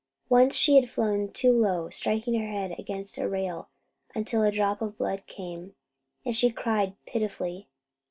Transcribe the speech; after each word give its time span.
Once 0.29 0.55
she 0.55 0.77
had 0.77 0.89
flown 0.89 1.29
too 1.31 1.53
low, 1.53 1.87
striking 1.91 2.33
her 2.33 2.47
head 2.47 2.73
against 2.79 3.19
a 3.19 3.29
rail 3.29 3.69
until 4.15 4.41
a 4.41 4.49
drop 4.49 4.81
of 4.81 4.97
blood 4.97 5.27
came, 5.27 5.75
and 6.25 6.35
she 6.35 6.49
cried 6.49 6.95
pitifully. 7.05 7.67